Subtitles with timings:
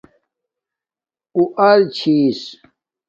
[1.35, 2.39] اُو اِرا چھس